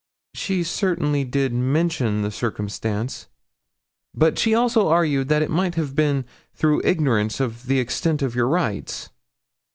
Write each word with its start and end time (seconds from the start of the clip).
'She 0.33 0.63
certainly 0.63 1.23
did 1.23 1.53
mention 1.53 2.23
the 2.23 2.31
circumstance; 2.31 3.27
but 4.15 4.39
she 4.39 4.55
also 4.55 4.87
argued 4.87 5.27
that 5.29 5.43
it 5.43 5.51
might 5.51 5.75
have 5.75 5.93
been 5.95 6.25
through 6.55 6.81
ignorance 6.83 7.39
of 7.39 7.67
the 7.67 7.77
extent 7.79 8.23
of 8.23 8.33
your 8.33 8.47
rights.' 8.47 9.11